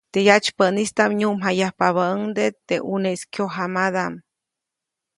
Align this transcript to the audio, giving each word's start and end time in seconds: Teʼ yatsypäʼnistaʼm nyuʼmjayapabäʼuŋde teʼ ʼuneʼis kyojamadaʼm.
Teʼ 0.13 0.25
yatsypäʼnistaʼm 0.27 1.11
nyuʼmjayapabäʼuŋde 1.19 2.45
teʼ 2.67 2.81
ʼuneʼis 2.89 3.21
kyojamadaʼm. 3.33 4.13